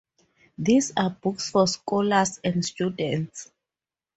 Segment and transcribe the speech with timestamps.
[0.57, 3.51] These are books for scholars and students.